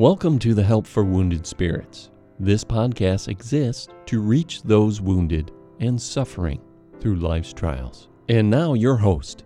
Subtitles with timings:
[0.00, 2.10] Welcome to the Help for Wounded Spirits.
[2.38, 6.62] This podcast exists to reach those wounded and suffering
[7.00, 8.08] through life's trials.
[8.30, 9.44] And now, your host,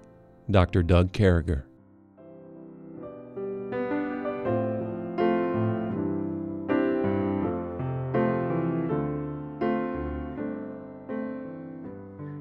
[0.53, 0.85] Dr.
[0.85, 1.67] Doug Carriger.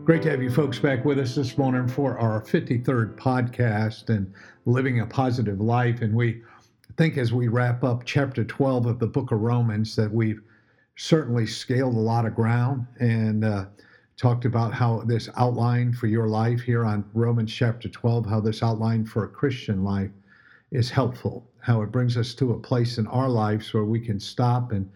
[0.06, 4.32] Great to have you folks back with us this morning for our 53rd podcast and
[4.66, 6.04] living a positive life.
[6.04, 6.44] And we
[6.98, 10.42] think as we wrap up chapter 12 of the book of Romans that we've
[10.96, 13.66] certainly scaled a lot of ground and uh,
[14.16, 18.62] talked about how this outline for your life here on Romans chapter 12, how this
[18.62, 20.12] outline for a Christian life
[20.72, 24.20] is helpful, how it brings us to a place in our lives where we can
[24.20, 24.90] stop and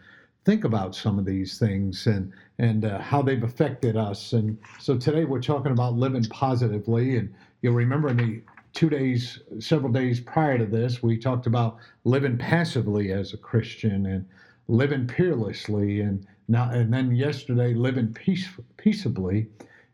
[0.46, 4.34] think about some of these things and and uh, how they've affected us.
[4.34, 7.18] And so today we're talking about living positively.
[7.18, 8.42] And you'll remember in the
[8.74, 14.06] two days, several days prior to this, we talked about living passively as a Christian
[14.06, 14.26] and
[14.68, 18.48] living peerlessly, and now and then yesterday living peace,
[18.78, 19.48] peaceably,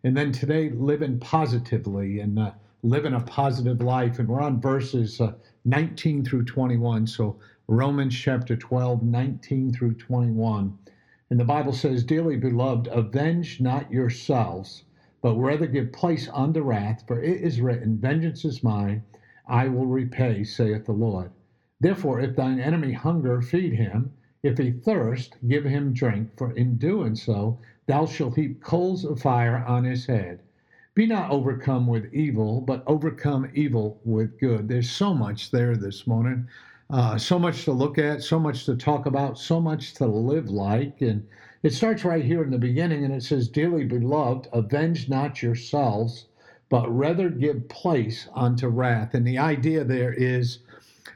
[0.04, 2.52] and then today living positively and uh,
[2.84, 4.20] living a positive life.
[4.20, 5.34] And we're on verses uh,
[5.66, 7.08] 19 through 21.
[7.08, 10.78] So Romans chapter 12, 19 through 21.
[11.30, 14.84] And the Bible says, Dearly beloved, avenge not yourselves,
[15.24, 19.04] but rather give place unto wrath, for it is written, Vengeance is mine,
[19.48, 21.32] I will repay, saith the Lord.
[21.80, 24.12] Therefore, if thine enemy hunger, feed him.
[24.44, 27.58] If he thirst, give him drink, for in doing so
[27.88, 30.42] thou shalt heap coals of fire on his head.
[30.96, 34.68] Be not overcome with evil, but overcome evil with good.
[34.68, 36.48] There's so much there this morning.
[36.90, 40.50] Uh, so much to look at, so much to talk about, so much to live
[40.50, 41.02] like.
[41.02, 41.24] And
[41.64, 46.26] it starts right here in the beginning and it says, Dearly beloved, avenge not yourselves,
[46.70, 49.14] but rather give place unto wrath.
[49.14, 50.60] And the idea there is,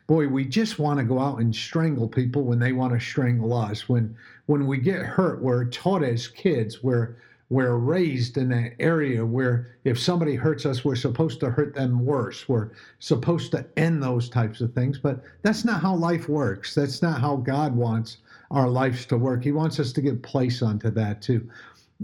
[0.08, 3.54] boy, we just want to go out and strangle people when they want to strangle
[3.54, 3.90] us.
[3.90, 7.18] When when we get hurt, we're taught as kids, we're
[7.50, 12.06] we're raised in an area where if somebody hurts us, we're supposed to hurt them
[12.06, 12.48] worse.
[12.48, 14.98] We're supposed to end those types of things.
[14.98, 16.76] But that's not how life works.
[16.76, 18.18] That's not how God wants
[18.52, 19.44] our lives to work.
[19.44, 21.50] He wants us to give place unto that, to,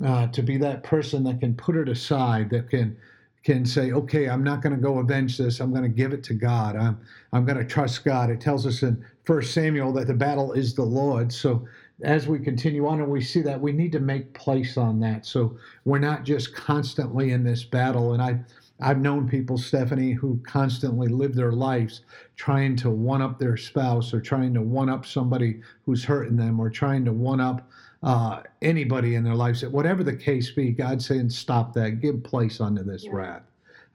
[0.05, 2.97] uh, to be that person that can put it aside, that can
[3.43, 5.59] can say, okay, I'm not going to go avenge this.
[5.59, 6.75] I'm going to give it to God.
[6.77, 6.97] I'm,
[7.33, 8.29] I'm going to trust God.
[8.29, 11.31] It tells us in First Samuel that the battle is the Lord.
[11.31, 11.67] So
[12.03, 15.25] as we continue on and we see that, we need to make place on that.
[15.25, 18.13] So we're not just constantly in this battle.
[18.13, 18.39] And I,
[18.81, 22.01] I've known people, Stephanie, who constantly live their lives
[22.35, 26.59] trying to one up their spouse or trying to one up somebody who's hurting them
[26.59, 27.69] or trying to one up
[28.01, 29.61] uh, anybody in their lives.
[29.61, 32.01] That whatever the case be, God's saying, stop that.
[32.01, 33.11] Give place unto this yeah.
[33.13, 33.43] wrath.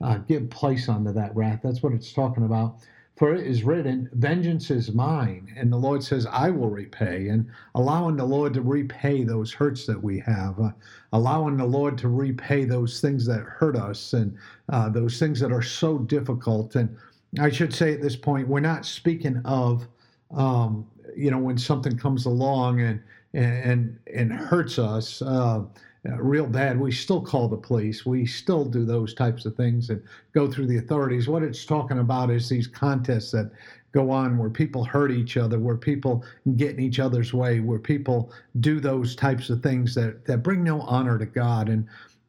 [0.00, 1.60] Uh, give place unto that wrath.
[1.62, 2.76] That's what it's talking about.
[3.18, 5.52] For it is written, Vengeance is mine.
[5.56, 7.28] And the Lord says, I will repay.
[7.28, 10.70] And allowing the Lord to repay those hurts that we have, uh,
[11.12, 15.50] allowing the Lord to repay those things that hurt us and uh, those things that
[15.50, 16.76] are so difficult.
[16.76, 16.96] And
[17.40, 19.88] I should say at this point, we're not speaking of,
[20.30, 20.86] um,
[21.16, 23.02] you know, when something comes along and
[23.34, 25.22] and and hurts us.
[25.22, 25.64] Uh,
[26.08, 28.06] uh, real bad, we still call the police.
[28.06, 30.02] We still do those types of things and
[30.32, 31.28] go through the authorities.
[31.28, 33.50] What it's talking about is these contests that
[33.92, 36.24] go on where people hurt each other, where people
[36.56, 40.62] get in each other's way, where people do those types of things that, that bring
[40.62, 41.86] no honor to God and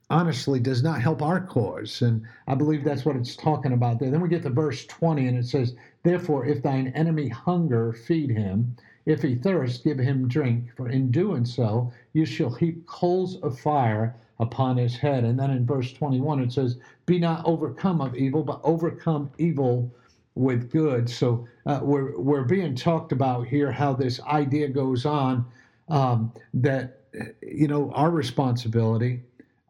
[0.09, 2.01] honestly does not help our cause.
[2.01, 4.09] And I believe that's what it's talking about there.
[4.09, 8.29] Then we get to verse 20 and it says, Therefore, if thine enemy hunger, feed
[8.29, 8.75] him.
[9.05, 13.59] If he thirst, give him drink, for in doing so you shall heap coals of
[13.59, 15.23] fire upon his head.
[15.23, 19.91] And then in verse 21 it says, Be not overcome of evil, but overcome evil
[20.35, 21.09] with good.
[21.09, 25.45] So uh, we're, we're being talked about here how this idea goes on
[25.89, 27.01] um, that,
[27.41, 29.21] you know, our responsibility,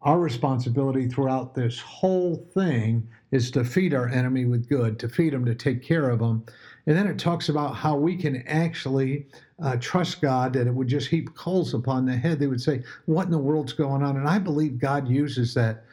[0.03, 5.33] our responsibility throughout this whole thing is to feed our enemy with good, to feed
[5.33, 6.43] them, to take care of them.
[6.87, 9.27] And then it talks about how we can actually
[9.61, 12.39] uh, trust God that it would just heap coals upon the head.
[12.39, 15.83] They would say, "What in the world's going on?" And I believe God uses that.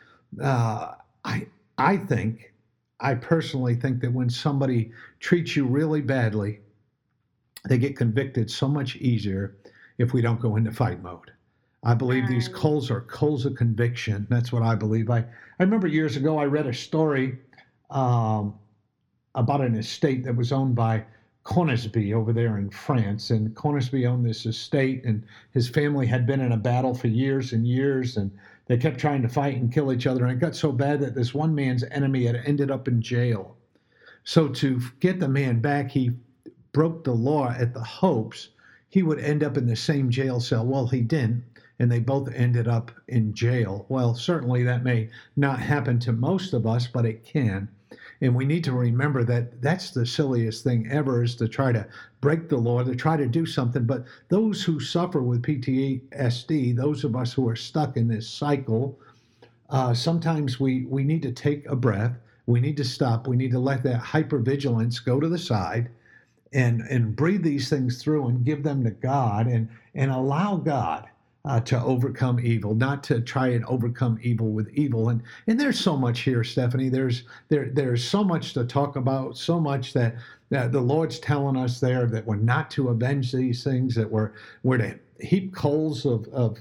[0.41, 0.95] Uh,
[1.25, 1.47] I
[1.79, 2.55] I think,
[3.01, 6.61] I personally think that when somebody treats you really badly,
[7.69, 9.57] they get convicted so much easier
[9.99, 11.33] if we don't go into fight mode.
[11.87, 14.27] I believe these coals are coals of conviction.
[14.29, 15.09] That's what I believe.
[15.09, 17.39] I, I remember years ago I read a story
[17.91, 18.59] um,
[19.37, 21.05] about an estate that was owned by
[21.45, 23.31] Conisby over there in France.
[23.31, 25.23] And Conisby owned this estate, and
[25.53, 28.33] his family had been in a battle for years and years, and
[28.67, 30.25] they kept trying to fight and kill each other.
[30.25, 33.57] And it got so bad that this one man's enemy had ended up in jail.
[34.25, 36.11] So to get the man back, he
[36.73, 38.49] broke the law at the hopes
[38.89, 40.65] he would end up in the same jail cell.
[40.67, 41.45] Well, he didn't,
[41.79, 43.85] and they both ended up in jail.
[43.89, 47.69] Well, certainly that may not happen to most of us, but it can.
[48.21, 51.87] And we need to remember that that's the silliest thing ever is to try to
[52.23, 53.85] break the law, to try to do something.
[53.85, 58.99] But those who suffer with PTSD, those of us who are stuck in this cycle,
[59.69, 62.17] uh, sometimes we, we need to take a breath.
[62.47, 63.27] We need to stop.
[63.27, 65.91] We need to let that hypervigilance go to the side
[66.53, 71.07] and, and breathe these things through and give them to God and, and allow God
[71.47, 75.09] uh, to overcome evil, not to try and overcome evil with evil.
[75.11, 76.89] And and there's so much here, Stephanie.
[76.89, 80.17] There's there there's so much to talk about, so much that
[80.51, 84.33] that the Lord's telling us there that we're not to avenge these things, that we're
[84.63, 86.59] we're to heap coals of, of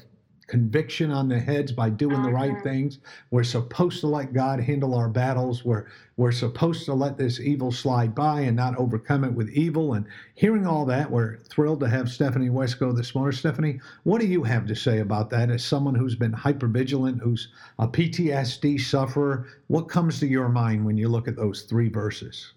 [0.47, 2.63] conviction on the heads by doing the right mm-hmm.
[2.63, 2.99] things.
[3.31, 5.65] We're supposed to let God handle our battles.
[5.65, 5.87] We're
[6.17, 9.95] we're supposed to let this evil slide by and not overcome it with evil.
[9.95, 10.05] And
[10.35, 13.37] hearing all that, we're thrilled to have Stephanie Wesco this morning.
[13.37, 17.49] Stephanie, what do you have to say about that as someone who's been hypervigilant, who's
[17.79, 19.47] a PTSD sufferer?
[19.67, 22.53] What comes to your mind when you look at those three verses?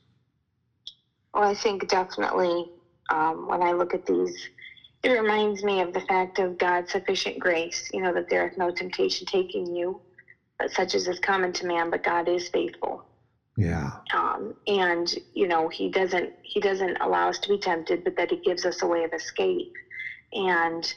[1.35, 2.71] Well, I think definitely
[3.11, 4.51] um, when I look at these
[5.09, 8.53] it reminds me of the fact of God's sufficient grace, you know, that there is
[8.57, 9.99] no temptation taking you,
[10.59, 13.03] but such as is common to man, but God is faithful.
[13.57, 13.91] Yeah.
[14.15, 18.31] Um, and you know, he doesn't he doesn't allow us to be tempted, but that
[18.31, 19.71] he gives us a way of escape.
[20.33, 20.95] And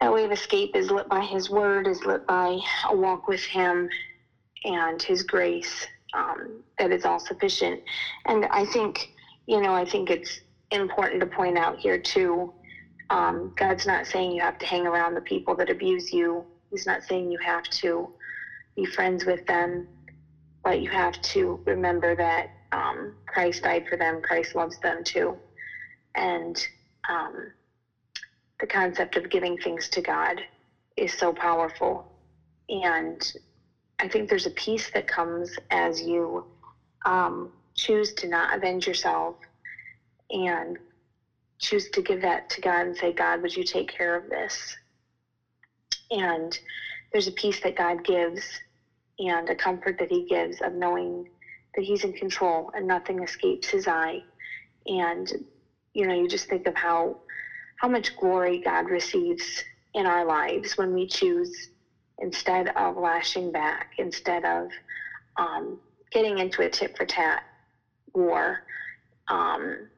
[0.00, 2.58] that way of escape is lit by his word, is lit by
[2.88, 3.88] a walk with him
[4.64, 7.80] and his grace um, that is all sufficient.
[8.26, 9.08] And I think,
[9.46, 10.40] you know, I think it's
[10.72, 12.50] important to point out here too
[13.10, 16.46] um, God's not saying you have to hang around the people that abuse you.
[16.70, 18.08] He's not saying you have to
[18.76, 19.88] be friends with them,
[20.62, 24.22] but you have to remember that um, Christ died for them.
[24.22, 25.40] Christ loves them too.
[26.14, 26.56] And
[27.08, 27.52] um,
[28.60, 30.40] the concept of giving things to God
[30.96, 32.06] is so powerful.
[32.68, 33.20] And
[33.98, 36.46] I think there's a peace that comes as you
[37.04, 39.36] um, choose to not avenge yourself
[40.30, 40.78] and
[41.60, 44.76] choose to give that to God and say, God, would you take care of this?
[46.10, 46.58] And
[47.12, 48.42] there's a peace that God gives
[49.18, 51.24] and a comfort that He gives of knowing
[51.74, 54.24] that He's in control and nothing escapes His eye.
[54.86, 55.30] And,
[55.92, 57.16] you know, you just think of how
[57.76, 59.64] how much glory God receives
[59.94, 61.68] in our lives when we choose
[62.18, 64.68] instead of lashing back, instead of
[65.38, 65.78] um,
[66.12, 67.42] getting into a tit for tat
[68.12, 68.60] war.
[69.28, 69.88] Um,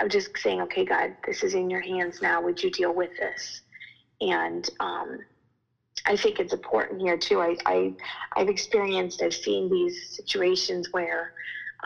[0.00, 2.40] of just saying, okay, God, this is in your hands now.
[2.42, 3.62] Would you deal with this?
[4.20, 5.18] And um,
[6.06, 7.40] I think it's important here too.
[7.40, 7.92] I, I
[8.36, 11.30] I've experienced, I've seen these situations where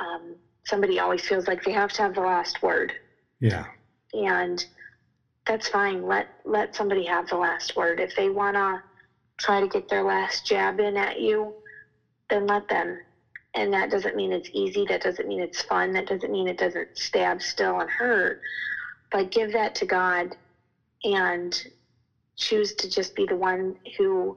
[0.00, 0.36] um,
[0.66, 2.92] somebody always feels like they have to have the last word.
[3.40, 3.64] Yeah.
[4.12, 4.64] And
[5.46, 6.06] that's fine.
[6.06, 8.00] Let let somebody have the last word.
[8.00, 8.82] If they wanna
[9.38, 11.54] try to get their last jab in at you,
[12.28, 12.98] then let them
[13.54, 16.56] and that doesn't mean it's easy that doesn't mean it's fun that doesn't mean it
[16.58, 18.38] doesn't stab still and hurt.
[19.10, 20.34] But give that to god
[21.04, 21.60] and
[22.36, 24.36] choose to just be the one who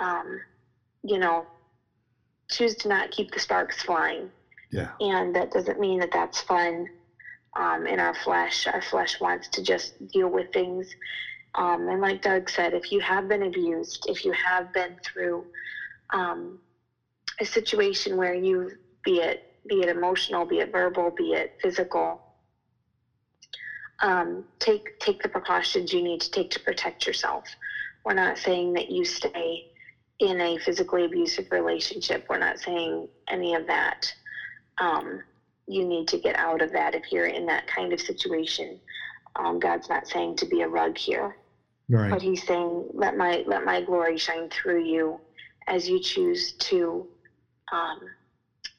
[0.00, 0.40] um,
[1.02, 1.46] you know
[2.50, 4.30] choose to not keep the sparks flying.
[4.70, 4.90] Yeah.
[5.00, 6.86] And that doesn't mean that that's fun
[7.58, 8.66] um, in our flesh.
[8.72, 10.88] Our flesh wants to just deal with things.
[11.54, 15.44] Um, and like doug said if you have been abused if you have been through
[16.14, 16.58] um,
[17.40, 18.70] a situation where you,
[19.04, 22.20] be it be it emotional, be it verbal, be it physical,
[24.02, 27.44] um, take take the precautions you need to take to protect yourself.
[28.04, 29.64] We're not saying that you stay
[30.18, 32.24] in a physically abusive relationship.
[32.28, 34.12] We're not saying any of that.
[34.78, 35.22] Um,
[35.68, 38.80] you need to get out of that if you're in that kind of situation.
[39.36, 41.36] Um, God's not saying to be a rug here,
[41.88, 42.10] right.
[42.10, 45.20] but He's saying, "Let my let my glory shine through you
[45.68, 47.06] as you choose to
[47.70, 47.98] um,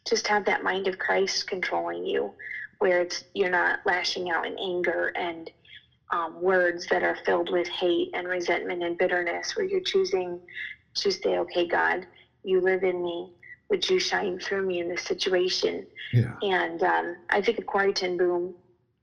[0.08, 2.34] just have that mind of Christ controlling you,
[2.80, 5.50] where it's you're not lashing out in anger and
[6.12, 10.40] um, words that are filled with hate and resentment and bitterness, where you're choosing
[10.96, 12.06] to say, "Okay, God,
[12.44, 13.32] you live in me.
[13.70, 16.36] Would you shine through me in this situation?" Yeah.
[16.42, 18.54] And um, I think of Corrie ten Boom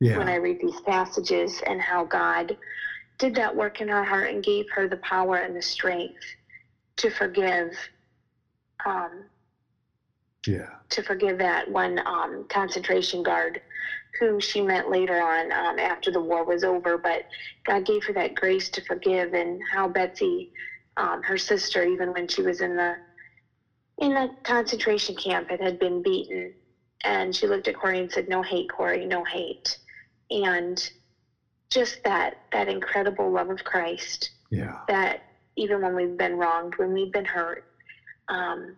[0.01, 0.19] yeah.
[0.19, 2.57] when I read these passages and how God
[3.19, 6.15] did that work in her heart and gave her the power and the strength
[6.97, 7.77] to forgive
[8.87, 9.25] um,
[10.47, 10.69] yeah.
[10.91, 13.61] to forgive that one um, concentration guard
[14.19, 16.99] who she met later on um, after the war was over.
[16.99, 17.23] But
[17.65, 20.49] God gave her that grace to forgive, and how Betsy,
[20.97, 22.97] um, her sister, even when she was in the
[23.99, 26.55] in the concentration camp, and had been beaten,
[27.05, 29.77] and she looked at Corrie and said, "No hate, Corrie, no hate."
[30.31, 30.91] and
[31.71, 34.31] just that that incredible love of Christ.
[34.51, 34.79] Yeah.
[34.89, 35.21] That
[35.57, 37.65] even when we've been wronged, when we've been hurt,
[38.29, 38.77] um,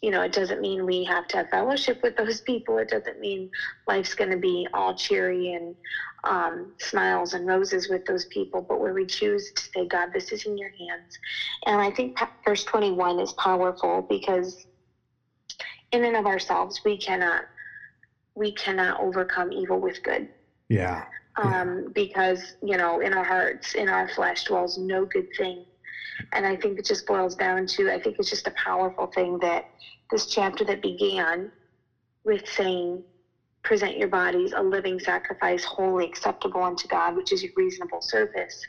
[0.00, 2.78] you know, it doesn't mean we have to have fellowship with those people.
[2.78, 3.50] It doesn't mean
[3.86, 5.76] life's going to be all cheery and
[6.24, 10.32] um, smiles and roses with those people, but where we choose to say, God, this
[10.32, 11.18] is in your hands.
[11.66, 12.14] And I think
[12.46, 14.66] verse 21 is powerful because
[15.92, 17.44] in and of ourselves, we cannot,
[18.34, 20.26] we cannot overcome evil with good.
[20.70, 21.04] Yeah.
[21.36, 21.88] Um, yeah.
[21.94, 25.66] Because, you know, in our hearts, in our flesh dwells no good thing.
[26.32, 29.38] And I think it just boils down to, I think it's just a powerful thing
[29.40, 29.64] that
[30.10, 31.50] this chapter that began
[32.24, 33.04] with saying,
[33.62, 38.62] present your bodies a living sacrifice, holy acceptable unto God, which is your reasonable service.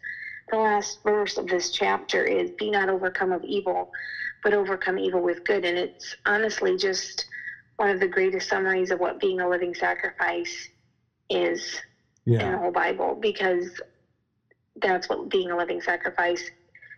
[0.49, 3.89] The last verse of this chapter is, be not overcome of evil,
[4.43, 5.63] but overcome evil with good.
[5.63, 7.25] And it's honestly just
[7.77, 10.69] one of the greatest summaries of what being a living sacrifice
[11.29, 11.63] is
[12.25, 12.45] yeah.
[12.45, 13.71] in the whole Bible, because
[14.81, 16.43] that's what being a living sacrifice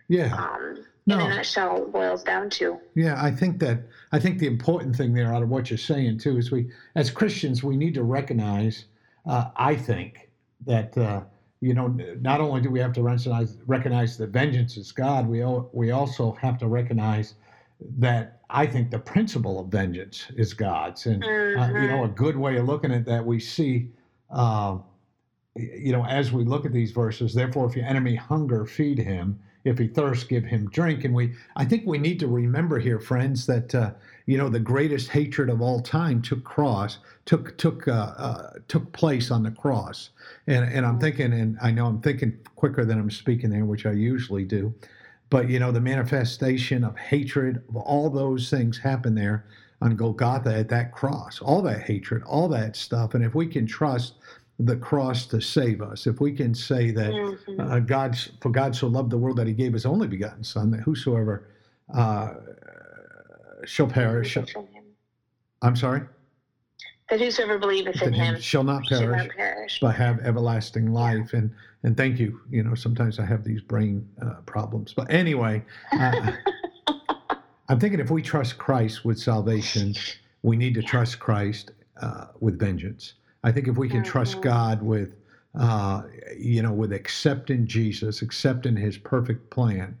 [0.08, 0.34] yeah.
[0.34, 1.18] Um, no.
[1.18, 2.78] in a nutshell boils down to.
[2.94, 3.82] Yeah, I think that
[4.12, 7.10] I think the important thing there out of what you're saying too is we as
[7.10, 8.86] Christians we need to recognize.
[9.26, 10.30] Uh, I think
[10.66, 11.22] that uh,
[11.60, 11.88] you know
[12.20, 16.32] not only do we have to recognize recognize that vengeance is God, we we also
[16.40, 17.34] have to recognize
[17.98, 21.60] that I think the principle of vengeance is God's, and mm-hmm.
[21.60, 22.14] uh, you know a mm-hmm.
[22.14, 23.90] good way of looking at that we see.
[24.30, 24.78] Uh,
[25.56, 29.38] you know, as we look at these verses, therefore, if your enemy hunger, feed him
[29.64, 31.04] if he thirsts, give him drink.
[31.04, 33.92] And we, I think we need to remember here, friends, that uh,
[34.26, 38.92] you know the greatest hatred of all time took cross took took uh, uh, took
[38.92, 40.10] place on the cross.
[40.46, 43.86] And and I'm thinking, and I know I'm thinking quicker than I'm speaking there, which
[43.86, 44.74] I usually do.
[45.30, 49.46] But you know the manifestation of hatred, of all those things happen there
[49.80, 51.40] on Golgotha at that cross.
[51.40, 53.14] All that hatred, all that stuff.
[53.14, 54.14] And if we can trust
[54.58, 56.06] the cross to save us.
[56.06, 57.60] If we can say that mm-hmm.
[57.60, 60.70] uh, God's for God so loved the world that He gave His only begotten Son,
[60.70, 61.48] that whosoever
[61.92, 62.34] uh,
[63.64, 64.38] shall perish.
[65.62, 66.02] I'm sorry.
[67.10, 71.32] That whosoever believeth in Him shall not perish, shall not perish, but have everlasting life.
[71.32, 71.50] And
[71.82, 72.40] and thank you.
[72.48, 76.32] You know, sometimes I have these brain uh, problems, but anyway, uh,
[77.68, 79.94] I'm thinking if we trust Christ with salvation,
[80.42, 83.14] we need to trust Christ uh, with vengeance.
[83.44, 85.14] I think if we can trust God with,
[85.54, 86.02] uh,
[86.36, 89.96] you know, with accepting Jesus, accepting His perfect plan,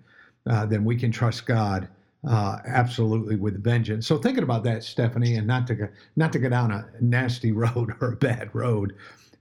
[0.46, 1.88] uh, then we can trust God
[2.26, 4.06] uh, absolutely with vengeance.
[4.06, 7.52] So thinking about that, Stephanie, and not to go, not to go down a nasty
[7.64, 8.94] road or a bad road.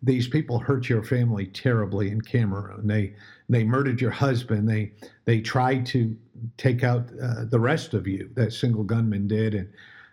[0.06, 2.86] These people hurt your family terribly in Cameroon.
[2.86, 3.16] They
[3.48, 4.68] they murdered your husband.
[4.68, 4.92] They
[5.24, 6.14] they tried to
[6.58, 8.30] take out uh, the rest of you.
[8.34, 9.70] That single gunman did, and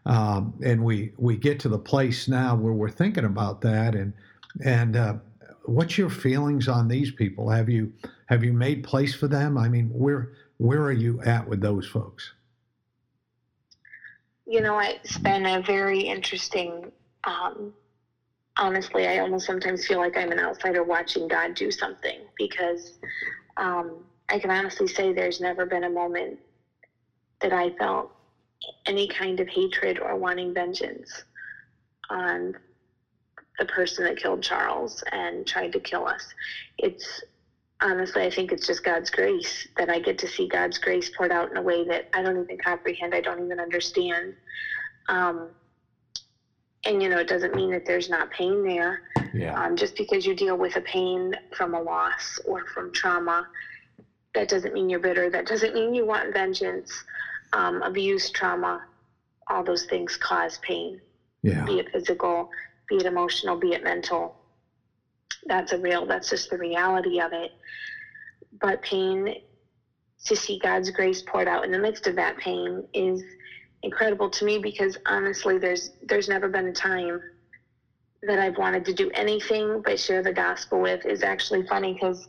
[0.07, 4.13] um, and we we get to the place now where we're thinking about that and
[4.65, 5.15] and uh,
[5.65, 7.51] what's your feelings on these people?
[7.51, 7.93] Have you
[8.27, 9.59] have you made place for them?
[9.59, 12.33] I mean where where are you at with those folks?
[14.47, 16.91] You know it's been a very interesting
[17.25, 17.73] um,
[18.57, 22.99] honestly i almost sometimes feel like i'm an outsider watching god do something because
[23.57, 26.39] um, i can honestly say there's never been a moment
[27.41, 28.13] that i felt
[28.87, 31.25] any kind of hatred or wanting vengeance
[32.09, 32.55] on
[33.59, 36.27] the person that killed Charles and tried to kill us.
[36.79, 37.23] It's
[37.81, 41.33] honestly, I think it's just God's grace that I get to see God's grace poured
[41.33, 44.35] out in a way that I don't even comprehend, I don't even understand.
[45.09, 45.51] Um,
[46.85, 49.03] and you know, it doesn't mean that there's not pain there.
[49.35, 49.63] Yeah.
[49.63, 53.47] Um, just because you deal with a pain from a loss or from trauma,
[54.35, 55.29] that doesn't mean you're bitter.
[55.29, 57.05] That doesn't mean you want vengeance
[57.53, 58.81] um, abuse, trauma,
[59.49, 61.01] all those things cause pain.
[61.43, 61.65] Yeah.
[61.65, 62.49] Be it physical,
[62.89, 64.35] be it emotional, be it mental.
[65.47, 67.51] That's a real, that's just the reality of it.
[68.61, 69.35] But pain,
[70.27, 73.23] to see God's grace poured out in the midst of that pain is
[73.83, 77.21] incredible to me because honestly there's there's never been a time
[78.23, 82.29] that I've wanted to do anything but share the gospel with is actually funny because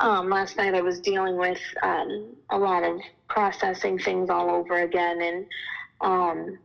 [0.00, 4.82] um, last night I was dealing with um, a lot of processing things all over
[4.82, 5.46] again, and
[6.02, 6.58] um,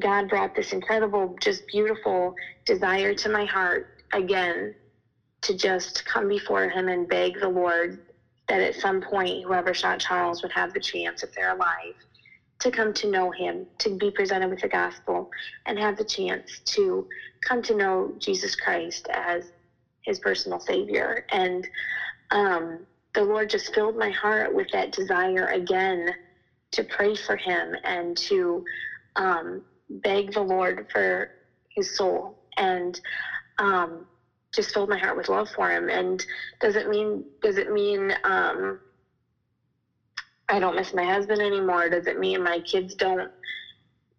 [0.00, 2.34] God brought this incredible, just beautiful
[2.66, 4.74] desire to my heart again
[5.42, 7.98] to just come before Him and beg the Lord
[8.48, 11.94] that at some point whoever shot Charles would have the chance, if they're alive,
[12.60, 15.28] to come to know Him, to be presented with the gospel,
[15.66, 17.06] and have the chance to
[17.46, 19.46] come to know Jesus Christ as
[20.04, 21.22] his personal savior.
[21.30, 21.66] And
[22.30, 26.10] um, the Lord just filled my heart with that desire again
[26.72, 28.62] to pray for him and to
[29.16, 31.28] um, beg the Lord for
[31.70, 32.36] his soul.
[32.56, 32.98] And
[33.58, 34.06] um,
[34.54, 35.88] just filled my heart with love for him.
[35.88, 36.24] And
[36.60, 38.78] does it mean does it mean um,
[40.48, 41.88] I don't miss my husband anymore?
[41.88, 43.30] Does it mean my kids don't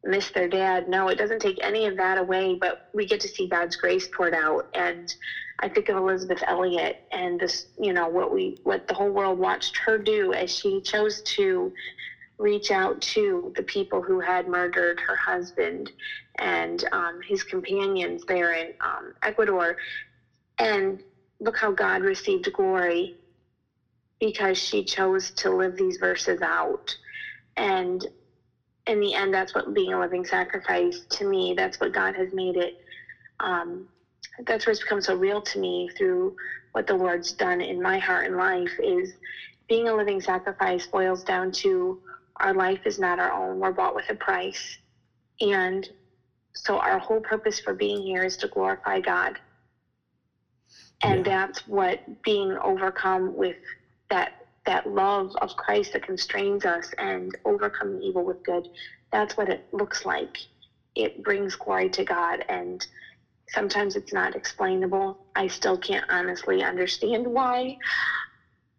[0.06, 0.88] miss their dad?
[0.88, 2.56] No, it doesn't take any of that away.
[2.60, 4.66] But we get to see God's grace poured out.
[4.74, 5.14] And
[5.60, 9.38] I think of Elisabeth Elliot and this, you know, what we what the whole world
[9.38, 11.72] watched her do as she chose to
[12.38, 15.92] reach out to the people who had murdered her husband
[16.38, 19.76] and um, his companions there in um, Ecuador.
[20.58, 21.02] And
[21.40, 23.16] look how God received glory
[24.20, 26.96] because she chose to live these verses out.
[27.58, 28.06] And
[28.88, 32.32] in the end, that's what being a living sacrifice to me, that's what God has
[32.34, 32.75] made it.
[33.39, 33.88] Um,
[34.46, 36.36] that's where it's become so real to me through
[36.74, 39.13] what the Lord's done in my heart and life is
[39.68, 41.98] being a living sacrifice boils down to
[42.38, 43.60] our life is not our own.
[43.60, 44.77] We're bought with a price.
[45.39, 45.88] And
[46.54, 49.39] so our whole purpose for being here is to glorify God.
[51.01, 51.44] And yeah.
[51.46, 53.58] that's what being overcome with
[54.10, 58.67] that that love of Christ that constrains us and overcoming evil with good.
[59.12, 60.38] That's what it looks like.
[60.95, 62.86] It brings glory to God and
[63.50, 65.17] sometimes it's not explainable.
[65.36, 67.75] I still can't honestly understand why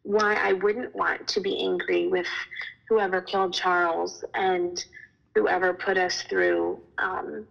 [0.02, 2.28] why I wouldn't want to be angry with
[2.88, 4.82] whoever killed Charles and
[5.34, 7.46] whoever put us through um,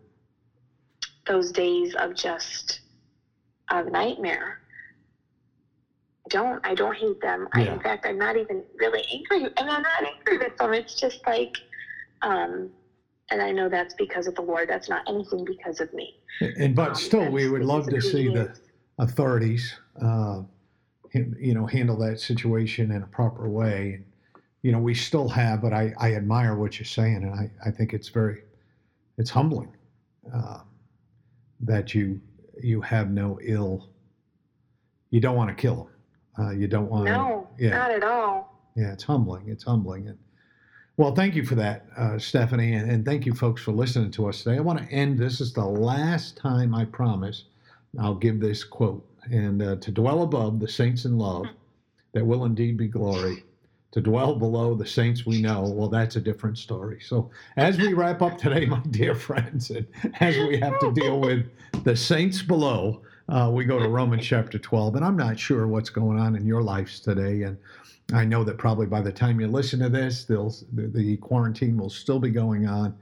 [1.28, 2.80] those days of just
[3.70, 4.60] a nightmare.
[6.26, 7.48] I don't I don't hate them.
[7.56, 7.64] Yeah.
[7.64, 10.74] I, in fact, I'm not even really angry, and I'm not angry with them.
[10.74, 11.52] It's just like,
[12.22, 12.72] um,
[13.32, 14.70] and I know that's because of the Lord.
[14.70, 16.14] That's not anything because of me.
[16.58, 18.54] And but um, still, we would love to see the
[19.00, 20.42] authorities, uh,
[21.14, 24.02] you know, handle that situation in a proper way
[24.66, 27.70] you know, we still have, but I, I admire what you're saying, and I, I
[27.70, 28.42] think it's very,
[29.16, 29.72] it's humbling
[30.34, 30.58] uh,
[31.60, 32.20] that you
[32.64, 33.88] you have no ill.
[35.12, 35.88] You don't want to kill them.
[36.38, 37.06] Uh, you don't want.
[37.06, 38.54] No, yeah, not at all.
[38.76, 39.48] Yeah, it's humbling.
[39.48, 40.18] It's humbling, and
[40.98, 44.30] well, thank you for that, uh, Stephanie, and, and thank you, folks, for listening to
[44.30, 44.58] us today.
[44.58, 45.18] I want to end.
[45.18, 47.46] This is the last time I promise.
[48.00, 51.46] I'll give this quote, and uh, to dwell above the saints in love,
[52.14, 53.44] there will indeed be glory
[53.96, 57.00] to dwell below the saints we know, well, that's a different story.
[57.00, 59.88] So, as we wrap up today, my dear friends, and
[60.20, 61.46] as we have to deal with
[61.86, 64.96] the saints below, uh, we go to Romans chapter 12.
[64.96, 67.44] And I'm not sure what's going on in your lives today.
[67.44, 67.58] And
[68.14, 71.90] I know that probably by the time you listen to this, the, the quarantine will
[71.90, 72.96] still be going on,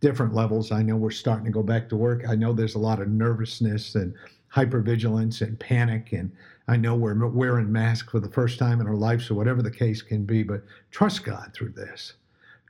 [0.00, 0.72] different levels.
[0.72, 2.22] I know we're starting to go back to work.
[2.28, 4.14] I know there's a lot of nervousness and
[4.52, 6.30] hypervigilance and panic and
[6.70, 9.72] I know we're wearing masks for the first time in our lives, so whatever the
[9.72, 10.62] case can be, but
[10.92, 12.12] trust God through this.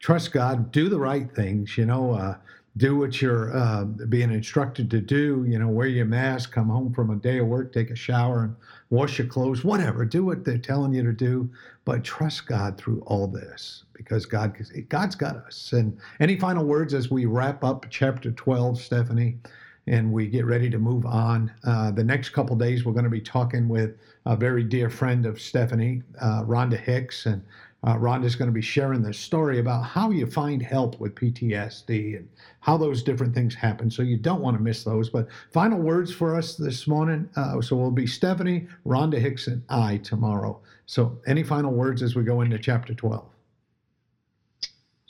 [0.01, 2.37] Trust God, do the right things, you know, uh,
[2.77, 6.93] do what you're uh, being instructed to do, you know, wear your mask, come home
[6.93, 8.57] from a day of work, take a shower, and
[8.91, 10.05] wash your clothes, whatever.
[10.05, 11.51] Do what they're telling you to do,
[11.85, 14.57] but trust God through all this because God,
[14.89, 15.73] God's got us.
[15.73, 19.39] And any final words as we wrap up chapter 12, Stephanie?
[19.87, 21.51] and we get ready to move on.
[21.65, 25.27] Uh, the next couple days, we're going to be talking with a very dear friend
[25.27, 27.43] of Stephanie, uh, Rhonda Hicks, and
[27.83, 32.17] uh, Rhonda's going to be sharing the story about how you find help with PTSD
[32.17, 32.29] and
[32.61, 33.91] how those different things happen.
[33.91, 35.09] So you don't want to miss those.
[35.09, 37.29] But final words for us this morning.
[37.37, 40.61] Uh, so we'll be Stephanie, Rhonda Hicks, and I tomorrow.
[40.85, 43.25] So any final words as we go into chapter 12?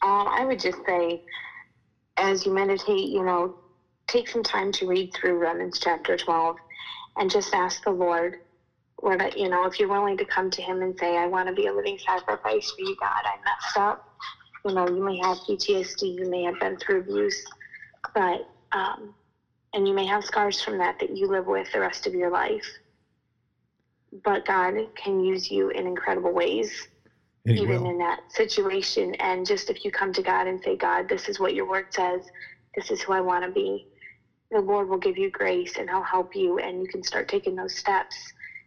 [0.03, 1.23] Um, I would just say,
[2.17, 3.57] as you meditate, you know,
[4.07, 6.57] take some time to read through Romans chapter 12
[7.17, 8.39] and just ask the Lord,
[9.03, 11.55] Lord, you know, if you're willing to come to Him and say, I want to
[11.55, 14.01] be a living sacrifice for you, God, I messed up.
[14.65, 17.43] You know, you may have PTSD, you may have been through abuse,
[18.15, 19.15] but, um,
[19.73, 22.31] and you may have scars from that that you live with the rest of your
[22.31, 22.67] life.
[24.25, 26.73] But God can use you in incredible ways,
[27.55, 27.91] even will.
[27.91, 29.15] in that situation.
[29.17, 31.87] And just if you come to God and say, God, this is what your word
[31.95, 32.23] says,
[32.75, 33.87] this is who I want to be
[34.51, 37.55] the Lord will give you grace and He'll help you, and you can start taking
[37.55, 38.17] those steps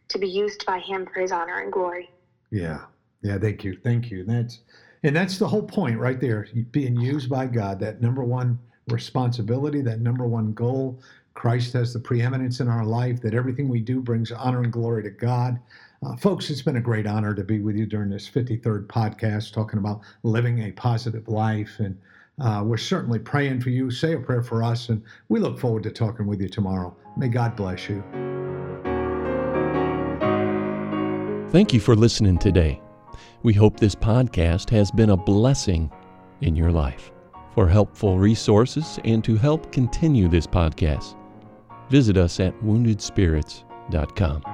[0.10, 2.10] to be used by Him for His honor and glory.
[2.52, 2.82] Yeah,
[3.22, 3.38] yeah.
[3.38, 4.24] Thank you, thank you.
[4.24, 4.60] That's
[5.04, 6.48] and that's the whole point right there.
[6.72, 11.02] Being used by God, that number one responsibility, that number one goal.
[11.36, 13.22] Christ has the preeminence in our life.
[13.22, 15.60] That everything we do brings honor and glory to God.
[16.06, 19.54] Uh, folks, it's been a great honor to be with you during this 53rd podcast,
[19.54, 21.98] talking about living a positive life and
[22.40, 23.92] uh, we're certainly praying for you.
[23.92, 26.96] Say a prayer for us, and we look forward to talking with you tomorrow.
[27.16, 28.04] May God bless you.
[31.54, 32.82] Thank you for listening today.
[33.44, 35.92] We hope this podcast has been a blessing
[36.42, 37.12] in your life.
[37.54, 41.16] For helpful resources and to help continue this podcast,
[41.92, 43.64] visit us at woundedspirits.org.
[43.92, 44.53] www.drdouglas.com.